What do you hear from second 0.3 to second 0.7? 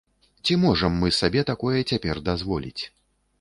Ці